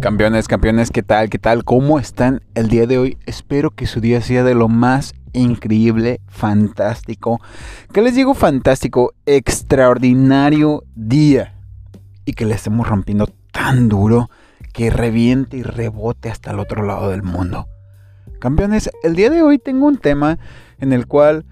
Campeones, 0.00 0.46
campeones, 0.46 0.90
¿qué 0.92 1.02
tal? 1.02 1.28
¿Qué 1.28 1.40
tal? 1.40 1.64
¿Cómo 1.64 1.98
están 1.98 2.40
el 2.54 2.68
día 2.68 2.86
de 2.86 2.98
hoy? 2.98 3.18
Espero 3.26 3.72
que 3.72 3.86
su 3.86 4.00
día 4.00 4.20
sea 4.20 4.44
de 4.44 4.54
lo 4.54 4.68
más 4.68 5.12
increíble, 5.32 6.20
fantástico. 6.28 7.40
¿Qué 7.92 8.00
les 8.00 8.14
digo 8.14 8.34
fantástico? 8.34 9.12
Extraordinario 9.26 10.84
día. 10.94 11.56
Y 12.24 12.34
que 12.34 12.44
le 12.44 12.54
estemos 12.54 12.88
rompiendo 12.88 13.26
tan 13.50 13.88
duro 13.88 14.30
que 14.72 14.90
reviente 14.90 15.56
y 15.56 15.62
rebote 15.64 16.30
hasta 16.30 16.52
el 16.52 16.60
otro 16.60 16.84
lado 16.84 17.10
del 17.10 17.24
mundo. 17.24 17.66
Campeones, 18.38 18.90
el 19.02 19.16
día 19.16 19.30
de 19.30 19.42
hoy 19.42 19.58
tengo 19.58 19.88
un 19.88 19.98
tema 19.98 20.38
en 20.78 20.92
el 20.92 21.08
cual 21.08 21.44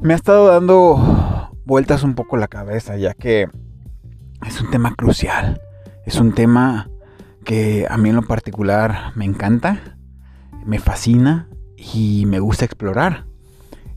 me 0.00 0.12
ha 0.12 0.16
estado 0.16 0.46
dando 0.46 1.50
vueltas 1.66 2.04
un 2.04 2.14
poco 2.14 2.36
la 2.36 2.46
cabeza, 2.46 2.96
ya 2.96 3.14
que 3.14 3.48
es 4.46 4.60
un 4.60 4.70
tema 4.70 4.94
crucial. 4.94 5.60
Es 6.06 6.20
un 6.20 6.32
tema 6.32 6.88
que 7.44 7.86
a 7.88 7.96
mí 7.96 8.10
en 8.10 8.16
lo 8.16 8.22
particular 8.22 9.12
me 9.14 9.24
encanta, 9.24 9.96
me 10.64 10.78
fascina 10.78 11.48
y 11.76 12.24
me 12.26 12.40
gusta 12.40 12.64
explorar. 12.64 13.26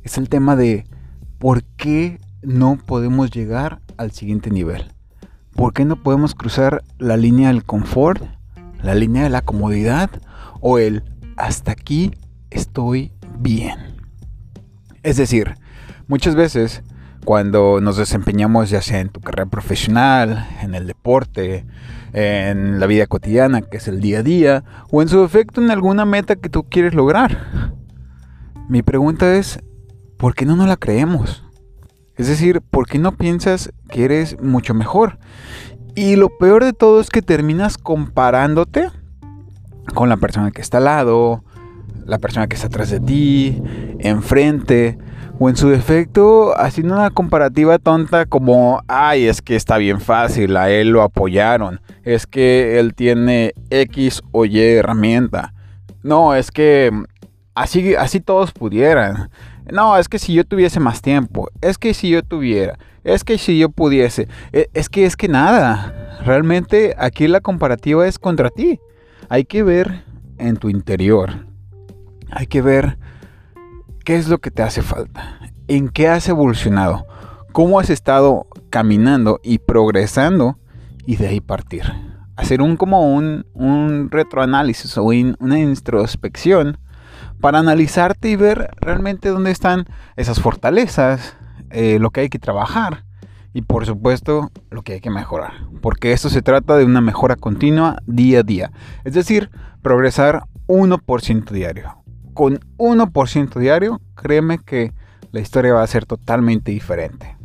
Es 0.04 0.18
el 0.18 0.30
tema 0.30 0.56
de 0.56 0.86
por 1.40 1.64
qué 1.64 2.20
no 2.42 2.78
podemos 2.78 3.32
llegar 3.32 3.80
al 3.98 4.12
siguiente 4.12 4.50
nivel. 4.50 4.92
¿Por 5.56 5.74
qué 5.74 5.86
no 5.86 6.02
podemos 6.02 6.36
cruzar 6.36 6.84
la 6.98 7.18
línea 7.18 7.50
del 7.50 7.64
confort, 7.64 8.24
la 8.82 8.96
línea 8.96 9.24
de 9.24 9.30
la 9.30 9.42
comodidad 9.42 10.10
o 10.62 10.80
el 10.80 11.04
hasta 11.38 11.72
aquí 11.72 12.12
estoy 12.50 13.12
bien? 13.40 13.78
Es 15.04 15.18
decir, 15.18 15.55
muchas 16.08 16.36
veces 16.36 16.82
cuando 17.23 17.80
nos 17.82 17.98
desempeñamos 17.98 18.70
ya 18.70 18.82
sea 18.82 19.00
en 19.00 19.09
tu 19.09 19.22
carrera 19.22 19.50
profesional, 19.50 20.48
en 20.62 20.76
el 20.76 20.88
deporte, 20.88 21.66
en 22.13 22.80
la 22.80 22.86
vida 22.86 23.08
cotidiana, 23.08 23.62
que 23.62 23.77
es 23.77 23.88
el 23.88 23.99
día 23.99 24.20
a 24.20 24.24
día, 24.24 24.63
o 24.91 25.02
en 25.02 25.07
su 25.07 25.24
efecto 25.24 25.62
en 25.62 25.71
alguna 25.71 26.05
meta 26.05 26.35
que 26.35 26.49
tú 26.49 26.63
quieres 26.63 26.94
lograr. 26.94 27.74
Mi 28.70 28.82
pregunta 28.82 29.35
es, 29.35 29.60
¿por 30.18 30.35
qué 30.35 30.46
no 30.46 30.55
nos 30.55 30.68
la 30.68 30.77
creemos? 30.77 31.44
Es 32.16 32.27
decir, 32.27 32.62
¿por 32.62 32.88
qué 32.88 32.99
no 32.99 33.13
piensas 33.13 33.71
que 33.90 34.05
eres 34.05 34.40
mucho 34.41 34.74
mejor? 34.74 35.18
Y 35.96 36.16
lo 36.16 36.29
peor 36.38 36.63
de 36.63 36.74
todo 36.74 37.01
es 37.01 37.10
que 37.10 37.21
terminas 37.21 37.77
comparándote 37.77 38.90
con 39.94 40.10
la 40.10 40.18
persona 40.18 40.51
que 40.51 40.62
está 40.62 40.77
al 40.77 40.85
lado, 40.85 41.44
la 42.05 42.20
persona 42.20 42.48
que 42.48 42.55
está 42.55 42.68
atrás 42.68 42.90
de 42.90 42.99
ti, 42.99 43.62
enfrente, 43.99 44.98
o 45.39 45.49
en 45.49 45.55
su 45.55 45.70
defecto 45.70 46.57
haciendo 46.57 46.93
una 46.93 47.09
comparativa 47.09 47.79
tonta 47.79 48.26
como, 48.26 48.81
ay, 48.87 49.27
es 49.27 49.41
que 49.41 49.55
está 49.55 49.77
bien 49.77 49.99
fácil, 49.99 50.57
a 50.57 50.70
él 50.70 50.89
lo 50.89 51.01
apoyaron, 51.01 51.81
es 52.03 52.27
que 52.27 52.79
él 52.79 52.93
tiene 52.93 53.54
X 53.70 54.21
o 54.31 54.45
Y 54.45 54.59
herramienta. 54.59 55.54
No, 56.04 56.35
es 56.35 56.51
que 56.51 56.91
así, 57.55 57.95
así 57.95 58.20
todos 58.20 58.51
pudieran. 58.51 59.29
No, 59.71 59.98
es 59.98 60.09
que 60.09 60.20
si 60.20 60.34
yo 60.34 60.43
tuviese 60.43 60.79
más 60.79 61.01
tiempo, 61.01 61.49
es 61.61 61.77
que 61.77 61.93
si 61.93 62.09
yo 62.09 62.21
tuviera, 62.21 62.77
es 63.04 63.23
que 63.23 63.37
si 63.37 63.57
yo 63.57 63.70
pudiese, 63.70 64.28
e, 64.51 64.69
es 64.73 64.89
que 64.89 65.06
es 65.06 65.16
que 65.16 65.29
nada. 65.29 66.19
Realmente 66.25 66.95
aquí 66.97 67.28
la 67.28 67.41
comparativa 67.41 68.07
es 68.07 68.19
contra 68.19 68.50
ti. 68.50 68.79
Hay 69.29 69.45
que 69.45 69.63
ver 69.63 70.03
en 70.38 70.57
tu 70.57 70.69
interior. 70.69 71.47
Hay 72.29 72.47
que 72.47 72.61
ver 72.61 72.97
¿Qué 74.03 74.18
es 74.18 74.28
lo 74.28 74.40
que 74.40 74.51
te 74.51 74.62
hace 74.62 74.81
falta? 74.81 75.40
¿En 75.69 75.88
qué 75.88 76.09
has 76.09 76.28
evolucionado? 76.28 77.07
¿Cómo 77.53 77.79
has 77.79 77.90
estado 77.90 78.47
caminando 78.69 79.40
y 79.44 79.59
progresando? 79.59 80.59
Y 81.06 81.16
de 81.16 81.29
ahí 81.29 81.40
partir. 81.40 81.84
Hacer 82.35 82.62
un 82.62 82.75
como 82.75 83.13
un, 83.13 83.45
un 83.53 84.09
retroanálisis 84.12 84.97
o 84.97 85.06
una 85.06 85.57
introspección 85.57 86.79
para 87.39 87.59
analizarte 87.59 88.29
y 88.29 88.35
ver 88.35 88.72
realmente 88.81 89.29
dónde 89.29 89.51
están 89.51 89.85
esas 90.17 90.41
fortalezas, 90.41 91.38
eh, 91.69 91.97
lo 91.97 92.11
que 92.11 92.22
hay 92.22 92.29
que 92.29 92.39
trabajar 92.39 93.05
y 93.53 93.61
por 93.61 93.85
supuesto 93.85 94.51
lo 94.69 94.81
que 94.81 94.94
hay 94.94 94.99
que 94.99 95.11
mejorar. 95.11 95.53
Porque 95.81 96.11
esto 96.11 96.29
se 96.29 96.41
trata 96.41 96.75
de 96.75 96.83
una 96.83 96.99
mejora 96.99 97.38
continua 97.38 98.01
día 98.05 98.41
a 98.41 98.44
día. 98.44 98.72
Es 99.05 99.13
decir, 99.13 99.49
progresar 99.81 100.44
1% 100.67 101.51
diario 101.51 102.03
con 102.33 102.59
1% 102.77 103.59
diario, 103.59 104.01
créeme 104.16 104.59
que 104.59 104.94
la 105.31 105.39
historia 105.39 105.73
va 105.73 105.83
a 105.83 105.88
ser 105.88 106.05
totalmente 106.05 106.71
diferente. 106.71 107.38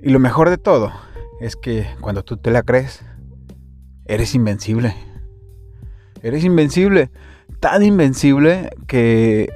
Y 0.00 0.10
lo 0.10 0.18
mejor 0.18 0.48
de 0.48 0.58
todo 0.58 0.92
es 1.40 1.56
que 1.56 1.86
cuando 2.00 2.22
tú 2.22 2.36
te 2.36 2.50
la 2.50 2.62
crees, 2.62 3.02
eres 4.06 4.34
invencible. 4.34 4.94
Eres 6.22 6.44
invencible. 6.44 7.10
Tan 7.60 7.82
invencible 7.82 8.70
que 8.86 9.50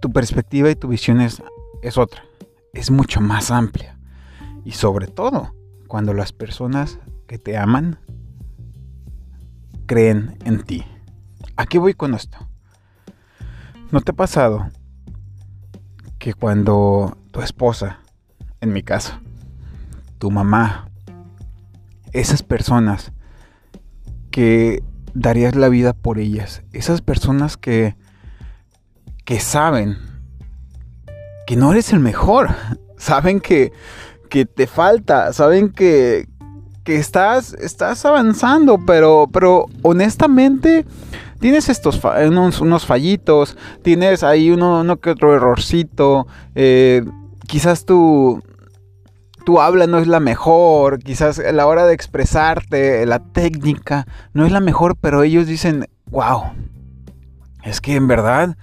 tu 0.00 0.12
perspectiva 0.12 0.70
y 0.70 0.76
tu 0.76 0.88
visión 0.88 1.20
es, 1.20 1.42
es 1.82 1.98
otra. 1.98 2.22
Es 2.72 2.90
mucho 2.90 3.20
más 3.20 3.50
amplia. 3.50 3.98
Y 4.64 4.72
sobre 4.72 5.08
todo, 5.08 5.54
cuando 5.88 6.14
las 6.14 6.32
personas 6.32 6.98
que 7.26 7.38
te 7.38 7.56
aman 7.56 7.98
creen 9.86 10.36
en 10.44 10.62
ti. 10.62 10.84
¿A 11.58 11.66
qué 11.66 11.80
voy 11.80 11.92
con 11.92 12.14
esto? 12.14 12.38
¿No 13.90 14.00
te 14.00 14.12
ha 14.12 14.14
pasado 14.14 14.70
que 16.20 16.32
cuando 16.32 17.18
tu 17.32 17.40
esposa, 17.40 17.98
en 18.60 18.72
mi 18.72 18.84
caso, 18.84 19.18
tu 20.18 20.30
mamá, 20.30 20.88
esas 22.12 22.44
personas 22.44 23.10
que 24.30 24.84
darías 25.14 25.56
la 25.56 25.68
vida 25.68 25.94
por 25.94 26.20
ellas, 26.20 26.62
esas 26.72 27.02
personas 27.02 27.56
que, 27.56 27.96
que 29.24 29.40
saben 29.40 29.98
que 31.44 31.56
no 31.56 31.72
eres 31.72 31.92
el 31.92 31.98
mejor, 31.98 32.50
saben 32.98 33.40
que, 33.40 33.72
que 34.30 34.46
te 34.46 34.68
falta, 34.68 35.32
saben 35.32 35.70
que, 35.70 36.28
que 36.84 36.98
estás, 36.98 37.54
estás 37.54 38.04
avanzando, 38.04 38.78
pero, 38.86 39.28
pero 39.32 39.66
honestamente 39.82 40.86
tienes 41.38 41.68
estos 41.68 42.00
unos, 42.60 42.86
fallitos, 42.86 43.56
tienes 43.82 44.22
ahí 44.22 44.50
uno, 44.50 44.96
que 45.00 45.10
otro 45.10 45.34
errorcito, 45.34 46.26
eh, 46.54 47.04
quizás 47.46 47.84
tu, 47.84 48.42
tu 49.44 49.60
habla 49.60 49.86
no 49.86 49.98
es 49.98 50.06
la 50.06 50.20
mejor, 50.20 50.98
quizás 50.98 51.38
la 51.38 51.66
hora 51.66 51.86
de 51.86 51.94
expresarte, 51.94 53.06
la 53.06 53.20
técnica 53.20 54.06
no 54.32 54.44
es 54.44 54.52
la 54.52 54.60
mejor, 54.60 54.96
pero 55.00 55.22
ellos 55.22 55.46
dicen, 55.46 55.86
wow, 56.10 56.42
es 57.64 57.80
que 57.80 57.96
en 57.96 58.08
verdad 58.08 58.56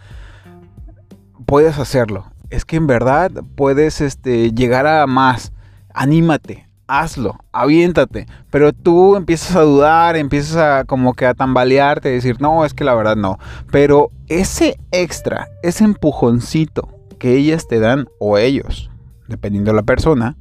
puedes 1.45 1.79
hacerlo, 1.79 2.31
es 2.49 2.65
que 2.65 2.75
en 2.75 2.87
verdad 2.87 3.31
puedes 3.55 4.01
este, 4.01 4.51
llegar 4.51 4.85
a 4.85 5.07
más, 5.07 5.53
anímate, 5.93 6.64
hazlo, 6.87 7.37
aviéntate. 7.51 8.27
Pero 8.49 8.73
tú 8.73 9.15
empiezas 9.15 9.55
a 9.55 9.61
dudar, 9.61 10.15
empiezas 10.15 10.57
a 10.57 10.83
como 10.85 11.13
que 11.13 11.25
a 11.25 11.33
tambalearte, 11.33 12.09
decir, 12.09 12.41
no, 12.41 12.65
es 12.65 12.73
que 12.73 12.83
la 12.83 12.95
verdad 12.95 13.15
no. 13.15 13.37
Pero 13.71 14.11
ese 14.27 14.79
extra, 14.91 15.49
ese 15.63 15.83
empujoncito 15.83 16.89
que 17.19 17.35
ellas 17.35 17.67
te 17.67 17.79
dan 17.79 18.07
o 18.19 18.37
ellos, 18.37 18.89
dependiendo 19.27 19.71
de 19.71 19.77
la 19.77 19.83
persona, 19.83 20.37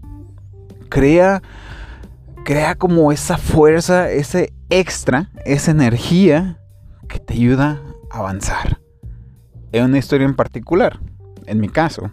crea, 0.88 1.43
crea 2.44 2.75
como 2.75 3.12
esa 3.12 3.38
fuerza, 3.38 4.10
ese 4.10 4.53
extra, 4.71 5.31
esa 5.44 5.71
energía 5.71 6.59
que 7.09 7.19
te 7.19 7.34
ayuda 7.34 7.81
a 8.10 8.19
avanzar. 8.19 8.81
En 9.72 9.84
una 9.84 9.99
historia 9.99 10.25
en 10.25 10.34
particular, 10.34 11.00
en 11.47 11.60
mi 11.60 11.69
caso, 11.69 12.12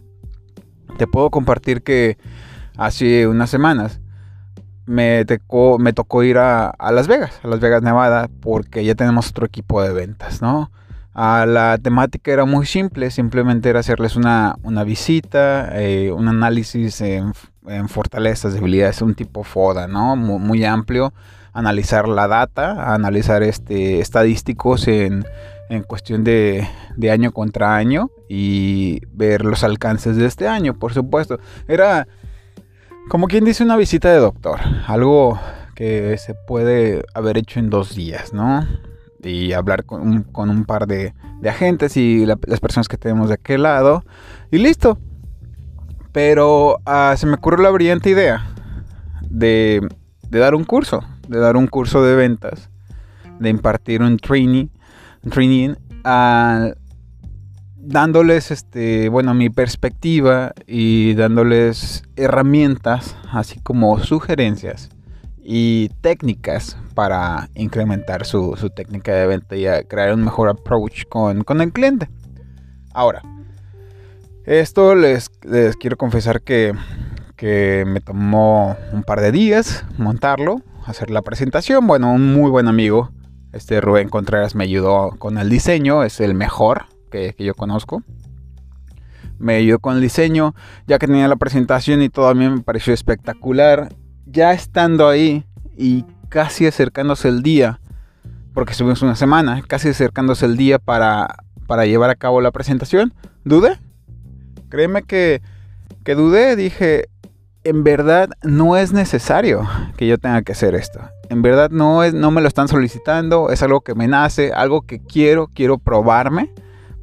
te 0.97 1.07
puedo 1.07 1.29
compartir 1.29 1.83
que 1.83 2.17
hace 2.77 3.27
unas 3.27 3.49
semanas 3.49 4.01
me 4.91 5.25
tocó, 5.25 5.79
me 5.79 5.93
tocó 5.93 6.23
ir 6.23 6.37
a, 6.37 6.75
Las 6.91 7.07
Vegas, 7.07 7.39
a 7.43 7.47
Las 7.47 7.59
Vegas, 7.59 7.81
Nevada, 7.81 8.29
porque 8.41 8.83
ya 8.83 8.93
tenemos 8.93 9.29
otro 9.29 9.45
equipo 9.45 9.81
de 9.81 9.93
ventas, 9.93 10.41
¿no? 10.41 10.69
la 11.13 11.77
temática 11.81 12.31
era 12.31 12.45
muy 12.45 12.65
simple, 12.65 13.11
simplemente 13.11 13.69
era 13.69 13.81
hacerles 13.81 14.15
una, 14.15 14.55
visita, 14.85 15.69
eh, 15.73 16.11
un 16.11 16.27
análisis 16.29 17.01
en, 17.01 17.33
fortalezas, 17.89 18.53
debilidades, 18.53 19.01
un 19.01 19.13
tipo 19.13 19.43
FODA, 19.43 19.87
¿no? 19.87 20.15
Muy, 20.15 20.63
amplio, 20.63 21.13
analizar 21.51 22.07
la 22.07 22.27
data, 22.29 22.93
analizar 22.93 23.43
este, 23.43 23.99
estadísticos 23.99 24.87
en, 24.87 25.25
cuestión 25.85 26.23
de, 26.23 26.67
de, 26.95 27.11
año 27.11 27.31
contra 27.31 27.75
año 27.75 28.09
y 28.29 29.01
ver 29.13 29.45
los 29.45 29.63
alcances 29.63 30.15
de 30.17 30.25
este 30.25 30.47
año, 30.47 30.73
por 30.73 30.93
supuesto. 30.93 31.39
Era 31.67 32.07
como 33.11 33.27
quien 33.27 33.43
dice 33.43 33.61
una 33.61 33.75
visita 33.75 34.09
de 34.09 34.19
doctor, 34.19 34.61
algo 34.87 35.37
que 35.75 36.17
se 36.17 36.33
puede 36.33 37.03
haber 37.13 37.37
hecho 37.37 37.59
en 37.59 37.69
dos 37.69 37.93
días, 37.93 38.31
¿no? 38.31 38.65
Y 39.21 39.51
hablar 39.51 39.83
con 39.83 40.23
un, 40.33 40.63
par 40.63 40.87
de, 40.87 41.13
agentes 41.45 41.97
y 41.97 42.25
las 42.25 42.61
personas 42.61 42.87
que 42.87 42.95
tenemos 42.95 43.27
de 43.27 43.33
aquel 43.33 43.63
lado. 43.63 44.05
Y 44.49 44.59
listo. 44.59 44.97
Pero 46.13 46.79
ah, 46.85 47.13
se 47.17 47.27
me 47.27 47.33
ocurrió 47.33 47.61
la 47.61 47.71
brillante 47.71 48.11
idea 48.11 48.47
de, 49.29 49.85
dar 50.29 50.55
un 50.55 50.63
curso, 50.63 51.03
de 51.27 51.37
dar 51.37 51.57
un 51.57 51.67
curso 51.67 52.01
de 52.05 52.15
ventas, 52.15 52.69
de 53.41 53.49
impartir 53.49 54.01
un 54.03 54.15
training, 54.19 54.67
training 55.29 55.73
dándoles 57.83 58.51
este, 58.51 59.09
bueno, 59.09 59.33
mi 59.33 59.49
perspectiva 59.49 60.53
y 60.67 61.13
dándoles 61.15 62.03
herramientas, 62.15 63.15
así 63.31 63.59
como 63.59 63.99
sugerencias 63.99 64.89
y 65.43 65.89
técnicas 66.01 66.77
para 66.93 67.49
incrementar 67.55 68.25
su, 68.25 68.55
técnica 68.75 69.13
de 69.13 69.27
venta 69.27 69.55
y 69.55 69.65
crear 69.87 70.13
un 70.13 70.23
mejor 70.23 70.49
approach 70.49 71.05
con, 71.09 71.61
el 71.61 71.73
cliente. 71.73 72.09
Ahora, 72.93 73.23
esto 74.45 74.95
les, 74.95 75.31
les 75.43 75.75
quiero 75.75 75.97
confesar 75.97 76.41
que, 76.41 76.73
que, 77.35 77.83
me 77.87 78.01
tomó 78.01 78.77
un 78.93 79.03
par 79.03 79.21
de 79.21 79.31
días 79.31 79.85
montarlo, 79.97 80.61
hacer 80.85 81.09
la 81.09 81.21
presentación. 81.21 81.87
Bueno, 81.87 82.13
un 82.13 82.33
muy 82.33 82.51
buen 82.51 82.67
amigo, 82.67 83.11
este 83.53 83.81
Rubén 83.81 84.09
Contreras, 84.09 84.53
me 84.53 84.65
ayudó 84.65 85.11
con 85.17 85.37
el 85.37 85.49
diseño, 85.49 86.03
es 86.03 86.19
el 86.19 86.35
mejor 86.35 86.85
que, 87.11 87.35
yo 87.37 87.53
conozco. 87.53 88.03
Me 89.37 89.55
ayudó 89.55 89.79
con 89.79 89.95
el 89.95 90.01
diseño, 90.01 90.55
ya 90.87 90.97
que 90.97 91.07
tenía 91.07 91.27
la 91.27 91.35
presentación 91.35 92.01
y 92.01 92.09
todo 92.09 92.27
a 92.27 92.33
mí 92.33 92.47
me 92.49 92.61
pareció 92.61 92.93
espectacular 92.93 93.89
ya 94.25 94.53
estando 94.53 95.07
ahí 95.07 95.45
y 95.77 96.05
casi 96.29 96.65
acercándose 96.65 97.27
el 97.27 97.43
día, 97.43 97.79
porque 98.53 98.71
estuvimos 98.71 99.01
una 99.01 99.15
semana, 99.15 99.61
casi 99.67 99.89
acercándose 99.89 100.45
el 100.45 100.57
día 100.57 100.79
para, 100.79 101.35
para 101.67 101.85
llevar 101.85 102.09
a 102.09 102.15
cabo 102.15 102.41
la 102.41 102.51
presentación, 102.51 103.13
dudé. 103.43 103.77
Créeme 104.69 105.03
que, 105.03 105.41
que 106.03 106.15
dudé, 106.15 106.55
dije, 106.55 107.09
en 107.63 107.83
verdad 107.83 108.29
no 108.43 108.77
es 108.77 108.93
necesario 108.93 109.67
que 109.97 110.07
yo 110.07 110.17
tenga 110.17 110.41
que 110.41 110.53
hacer 110.53 110.75
esto. 110.75 110.99
En 111.29 111.41
verdad 111.41 111.69
no, 111.69 112.03
es, 112.03 112.13
no 112.13 112.31
me 112.31 112.41
lo 112.41 112.47
están 112.47 112.67
solicitando, 112.67 113.49
es 113.49 113.61
algo 113.63 113.81
que 113.81 113.95
me 113.95 114.07
nace, 114.07 114.51
algo 114.53 114.81
que 114.81 114.99
quiero, 114.99 115.47
quiero 115.47 115.77
probarme 115.77 116.51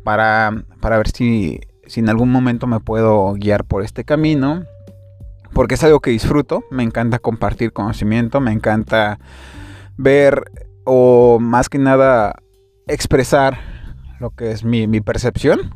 para, 0.08 0.64
para 0.81 0.96
ver 0.96 1.10
si, 1.10 1.60
en 1.94 2.08
algún 2.08 2.32
momento 2.32 2.66
me 2.66 2.81
puedo 2.81 3.34
guiar 3.34 3.64
por 3.64 3.84
este 3.84 4.05
camino 4.05 4.64
porque 5.52 5.75
es 5.75 5.84
algo 5.84 6.00
que 6.00 6.10
disfruto, 6.10 6.64
me 6.70 6.82
encanta 6.82 7.19
compartir 7.19 7.75
conocimiento, 7.75 8.40
me 8.40 8.52
encanta 8.52 9.19
ver 9.99 10.44
o 10.84 11.38
más 11.38 11.69
que 11.69 11.76
nada 11.76 12.37
expresar 12.87 13.58
lo 14.19 14.31
que 14.31 14.50
es 14.50 14.64
mi, 14.64 14.87
percepción 15.02 15.75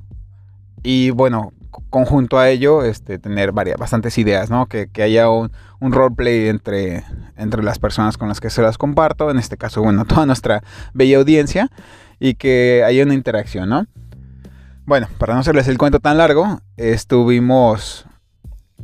y 0.82 1.10
bueno, 1.10 1.52
conjunto 1.90 2.38
a 2.38 2.48
ello, 2.48 2.84
este, 2.84 3.18
tener 3.18 3.52
varias, 3.52 3.76
bastantes 3.76 4.16
ideas, 4.16 4.48
¿no? 4.48 4.64
Que, 4.64 4.88
haya 5.02 5.28
un, 5.28 5.52
un, 5.78 5.92
roleplay 5.92 6.48
entre, 6.48 7.04
entre 7.36 7.62
las 7.62 7.78
personas 7.78 8.16
con 8.16 8.28
las 8.28 8.40
que 8.40 8.48
se 8.48 8.62
las 8.62 8.78
comparto, 8.78 9.30
en 9.30 9.38
este 9.38 9.58
caso, 9.58 9.82
bueno, 9.82 10.04
toda 10.06 10.24
nuestra 10.24 10.62
bella 10.94 11.18
audiencia, 11.18 11.70
y 12.18 12.36
que 12.36 12.82
haya 12.86 13.04
una 13.04 13.12
interacción, 13.12 13.68
¿no? 13.68 13.86
Bueno, 14.84 15.06
para 15.18 15.34
no 15.34 15.40
hacerles 15.40 15.68
el 15.68 15.78
cuento 15.78 16.00
tan 16.00 16.18
largo, 16.18 16.60
estuvimos 16.76 18.04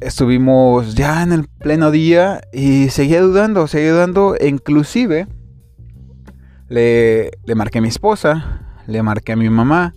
estuvimos 0.01 0.95
ya 0.95 1.25
en 1.25 1.33
el 1.33 1.49
pleno 1.49 1.91
día 1.91 2.41
y 2.53 2.89
seguía 2.91 3.21
dudando, 3.21 3.67
seguía 3.67 3.93
dudando, 3.93 4.37
inclusive 4.41 5.27
le, 6.69 7.33
le 7.45 7.55
marqué 7.57 7.79
a 7.79 7.83
mi 7.83 7.89
esposa, 7.89 8.61
le 8.87 9.03
marqué 9.03 9.33
a 9.33 9.37
mi 9.37 9.51
mamá, 9.51 9.93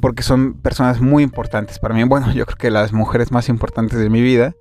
porque 0.00 0.22
son 0.22 0.54
personas 0.54 1.02
muy 1.02 1.22
importantes 1.22 1.78
para 1.78 1.94
mí, 1.94 2.02
bueno, 2.04 2.32
yo 2.32 2.46
creo 2.46 2.56
que 2.56 2.70
las 2.70 2.94
mujeres 2.94 3.30
más 3.30 3.50
importantes 3.50 3.98
de 3.98 4.08
mi 4.08 4.22
vida, 4.22 4.54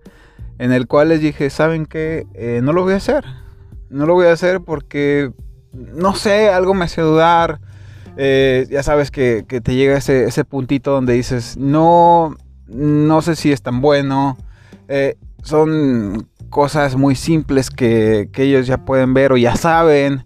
en 0.58 0.74
el 0.74 0.88
cual 0.88 1.08
les 1.08 1.22
dije, 1.22 1.50
¿saben 1.50 1.86
qué? 1.86 2.28
Eh, 2.34 2.60
no 2.62 2.74
lo 2.74 2.84
voy 2.84 2.94
a 2.94 2.98
hacer, 2.98 3.24
no 3.90 4.06
lo 4.06 4.14
voy 4.14 4.28
a 4.28 4.34
hacer 4.34 4.60
porque, 4.60 5.32
no 5.72 6.16
sé, 6.16 6.50
algo 6.50 6.74
me 6.74 6.86
hace 6.86 7.02
dudar. 7.02 7.60
Eh, 8.18 8.68
ya 8.70 8.84
sabes 8.84 9.12
que, 9.12 9.46
que 9.48 9.62
te 9.62 9.76
llega 9.76 9.98
ese, 9.98 10.46
puntito 10.46 10.92
donde 10.92 11.14
dices, 11.14 11.58
no, 11.58 12.36
no 12.68 13.22
sé 13.22 13.36
si 13.36 13.52
es 13.52 13.62
tan 13.62 13.82
bueno. 13.82 14.38
Eh, 14.88 15.18
son 15.44 16.30
cosas 16.50 16.96
muy 16.96 17.16
simples 17.16 17.70
que, 17.70 18.30
ellos 18.36 18.68
ya 18.68 18.78
pueden 18.78 19.14
ver 19.14 19.32
o 19.32 19.38
ya 19.38 19.56
saben. 19.56 20.26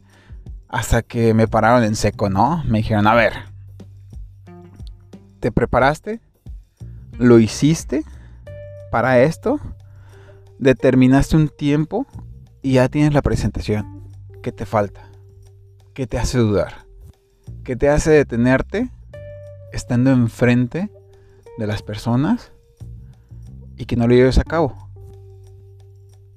Hasta 0.69 1.01
que 1.01 1.33
me 1.33 1.47
pararon 1.47 1.83
en 1.85 1.95
seco, 1.95 2.29
¿no? 2.29 2.61
Me 2.65 2.79
dijeron, 2.79 3.07
a 3.07 3.15
ver, 3.15 3.33
¿te 5.39 5.49
preparaste? 5.49 6.19
¿Lo 7.17 7.39
hiciste 7.39 8.03
para 8.91 9.21
esto? 9.21 9.61
¿Determinaste 10.59 11.37
un 11.37 11.47
tiempo? 11.47 12.05
Y 12.61 12.73
ya 12.73 12.89
tienes 12.89 13.13
la 13.13 13.21
presentación. 13.21 14.09
¿Qué 14.43 14.51
te 14.51 14.65
falta? 14.65 15.09
¿Qué 15.93 16.05
te 16.05 16.19
hace 16.19 16.37
dudar? 16.37 16.86
¿Qué 17.67 17.75
te 17.75 17.89
hace 17.89 18.11
detenerte 18.11 18.89
estando 19.73 20.11
enfrente 20.11 20.89
de 21.57 21.67
las 21.67 21.81
personas 21.81 22.53
y 23.75 23.83
que 23.83 23.97
no 23.97 24.07
lo 24.07 24.13
lleves 24.13 24.37
a 24.37 24.45
cabo. 24.45 24.73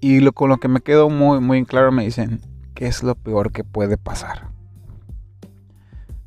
Y 0.00 0.19
lo, 0.19 0.32
con 0.32 0.49
lo 0.49 0.56
que 0.56 0.67
me 0.67 0.81
quedo 0.81 1.09
muy, 1.09 1.38
muy 1.38 1.65
claro 1.65 1.93
me 1.93 2.03
dicen, 2.03 2.41
¿qué 2.75 2.88
es 2.88 3.05
lo 3.05 3.15
peor 3.15 3.53
que 3.53 3.62
puede 3.62 3.97
pasar? 3.97 4.49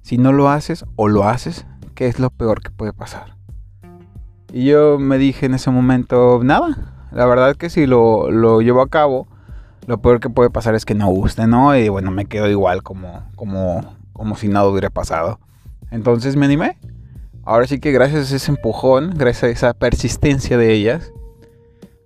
Si 0.04 0.18
no 0.18 0.32
lo 0.32 0.48
haces 0.48 0.86
o 0.96 1.10
lo 1.10 1.26
haces, 1.26 1.66
¿qué 1.96 2.08
es 2.08 2.18
lo 2.18 2.30
peor 2.30 2.62
que 2.62 2.72
puede 2.72 2.94
pasar? 2.94 3.36
Y 4.54 4.64
yo 4.68 5.00
me 5.00 5.18
dije 5.18 5.48
en 5.48 5.56
ese 5.56 5.70
momento, 5.70 6.40
nada, 6.46 7.10
la 7.12 7.26
verdad 7.26 7.58
que 7.58 7.70
si 7.70 7.88
lo, 7.88 8.32
lo 8.32 8.62
llevo 8.62 8.82
a 8.82 8.88
cabo, 8.88 9.28
lo 9.86 9.98
peor 9.98 10.22
que 10.22 10.30
puede 10.30 10.50
pasar 10.50 10.76
es 10.76 10.86
que 10.86 10.96
no 10.96 11.08
guste, 11.08 11.46
¿no? 11.46 11.76
Y 11.76 11.90
bueno, 11.90 12.10
me 12.10 12.24
quedo 12.24 12.50
igual 12.50 12.84
como, 12.84 13.30
como, 13.36 14.02
como 14.14 14.36
si 14.36 14.48
nada 14.48 14.68
hubiera 14.68 14.90
pasado. 14.90 15.40
Entonces 15.92 16.36
me 16.36 16.46
animé 16.46 16.78
Ahora 17.46 17.68
sí 17.68 17.80
que 17.80 17.92
gracias 17.92 18.32
a 18.32 18.36
ese 18.38 18.52
empujón, 18.52 19.16
gracias 19.18 19.44
a 19.44 19.50
esa 19.50 19.74
persistencia 19.74 20.58
de 20.58 20.72
ellas, 20.72 21.12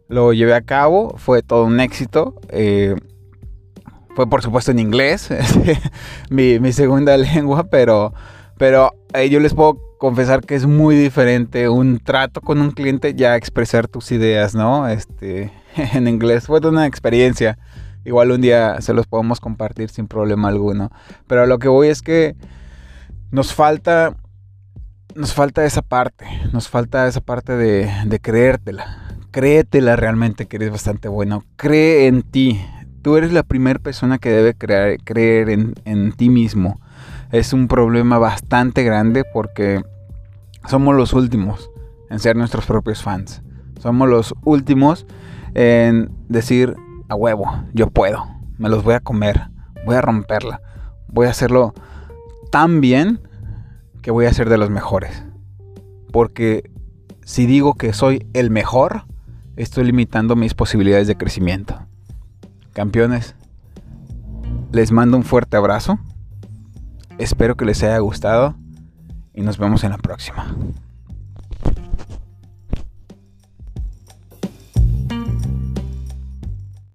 lo 0.07 0.33
llevé 0.33 0.55
a 0.55 0.61
cabo, 0.61 1.15
fue 1.17 1.43
todo 1.43 1.65
un 1.65 1.79
éxito. 1.79 2.39
Eh, 2.49 2.95
fue 4.15 4.27
por 4.27 4.41
supuesto 4.41 4.71
en 4.71 4.79
inglés, 4.79 5.29
mi, 6.31 6.59
mi, 6.59 6.73
segunda 6.73 7.15
lengua, 7.35 7.65
pero, 7.65 8.13
pero 8.57 8.93
eh, 9.13 9.29
yo 9.29 9.39
les 9.39 9.53
puedo 9.53 9.77
confesar 9.99 10.41
que 10.41 10.55
es 10.55 10.65
muy 10.65 10.95
diferente 10.95 11.69
un 11.69 11.99
trato 11.99 12.41
con 12.41 12.59
un 12.59 12.71
cliente 12.71 13.13
ya 13.13 13.35
expresar 13.35 13.87
tus 13.87 14.11
ideas, 14.11 14.55
¿no? 14.55 14.87
Este, 14.87 15.51
en 15.75 16.07
inglés 16.07 16.47
fue 16.47 16.61
toda 16.61 16.71
una 16.71 16.87
experiencia. 16.87 17.59
Igual 18.07 18.31
un 18.31 18.39
día 18.39 18.79
se 18.79 18.93
los 18.93 19.05
podemos 19.05 19.41
compartir 19.41 19.89
sin 19.89 20.07
problema 20.07 20.47
alguno. 20.47 20.91
Pero 21.27 21.45
lo 21.45 21.59
que 21.59 21.67
voy 21.67 21.89
es 21.89 22.01
que 22.01 22.37
nos 23.31 23.53
falta 23.53 24.15
nos 25.13 25.33
falta 25.33 25.65
esa 25.65 25.81
parte, 25.81 26.25
nos 26.53 26.69
falta 26.69 27.05
esa 27.05 27.19
parte 27.19 27.57
de, 27.57 27.91
de 28.05 28.19
creértela. 28.21 29.17
Créetela 29.31 29.97
realmente 29.97 30.45
que 30.45 30.55
eres 30.55 30.71
bastante 30.71 31.09
bueno. 31.09 31.43
Cree 31.57 32.07
en 32.07 32.21
ti. 32.21 32.65
Tú 33.01 33.17
eres 33.17 33.33
la 33.33 33.43
primera 33.43 33.77
persona 33.77 34.19
que 34.19 34.29
debe 34.29 34.53
creer, 34.53 34.99
creer 35.03 35.49
en 35.49 36.13
ti 36.13 36.29
mismo. 36.29 36.79
Es 37.33 37.51
un 37.51 37.67
problema 37.67 38.19
bastante 38.19 38.83
grande 38.83 39.25
porque 39.33 39.81
somos 40.65 40.95
los 40.95 41.11
últimos 41.11 41.69
en 42.09 42.19
ser 42.19 42.37
nuestros 42.37 42.65
propios 42.65 43.03
fans. 43.03 43.41
Somos 43.81 44.07
los 44.07 44.33
últimos 44.45 45.05
en 45.55 46.09
decir 46.29 46.77
a 47.09 47.15
huevo, 47.15 47.63
yo 47.73 47.89
puedo, 47.89 48.27
me 48.57 48.69
los 48.69 48.83
voy 48.83 48.95
a 48.95 48.99
comer, 48.99 49.49
voy 49.85 49.95
a 49.95 50.01
romperla, 50.01 50.61
voy 51.07 51.27
a 51.27 51.31
hacerlo 51.31 51.73
tan 52.51 52.81
bien 52.81 53.21
que 54.01 54.11
voy 54.11 54.25
a 54.25 54.33
ser 54.33 54.49
de 54.49 54.57
los 54.57 54.69
mejores. 54.69 55.23
Porque 56.11 56.69
si 57.23 57.45
digo 57.45 57.75
que 57.75 57.93
soy 57.93 58.25
el 58.33 58.49
mejor, 58.49 59.03
estoy 59.55 59.85
limitando 59.85 60.35
mis 60.35 60.53
posibilidades 60.53 61.07
de 61.07 61.17
crecimiento. 61.17 61.79
Campeones, 62.73 63.35
les 64.71 64.91
mando 64.91 65.17
un 65.17 65.23
fuerte 65.23 65.57
abrazo. 65.57 65.99
Espero 67.17 67.55
que 67.55 67.65
les 67.65 67.83
haya 67.83 67.97
gustado 67.99 68.55
y 69.33 69.41
nos 69.41 69.57
vemos 69.57 69.83
en 69.83 69.91
la 69.91 69.97
próxima. 69.97 70.55